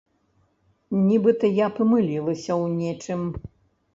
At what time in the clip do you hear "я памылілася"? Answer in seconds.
1.57-2.51